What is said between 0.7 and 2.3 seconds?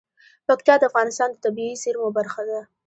د افغانستان د طبیعي زیرمو